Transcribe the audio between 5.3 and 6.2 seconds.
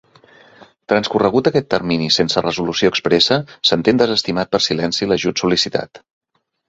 sol·licitat.